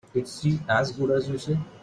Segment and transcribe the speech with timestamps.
[0.15, 1.59] Is she as good as you say?